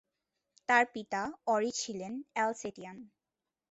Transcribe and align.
তার 0.69 0.83
পিতা 0.93 1.21
অঁরি 1.45 1.71
ছিলেন 1.81 2.13
অ্যালসেটিয়ান। 2.33 2.97